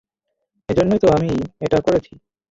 এজন্যই 0.69 0.99
তো 0.99 1.07
আমি 1.09 1.29
এটা 1.61 1.77
করেছি। 1.81 2.13